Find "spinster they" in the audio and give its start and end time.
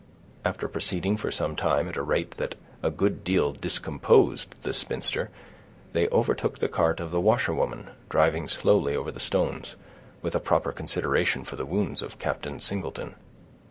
4.73-6.07